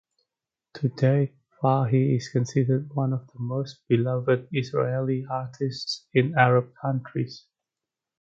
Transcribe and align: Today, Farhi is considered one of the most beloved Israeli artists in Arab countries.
Today, 0.73 1.35
Farhi 1.61 2.15
is 2.17 2.29
considered 2.29 2.89
one 2.95 3.13
of 3.13 3.27
the 3.27 3.39
most 3.39 3.87
beloved 3.87 4.47
Israeli 4.51 5.27
artists 5.29 6.07
in 6.11 6.33
Arab 6.35 6.73
countries. 6.81 7.45